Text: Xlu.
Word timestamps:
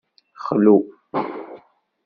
Xlu. 0.43 0.77